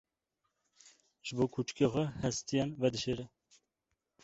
[1.25, 3.25] Ji bo kûçikê xwe hestiyan vedişêre.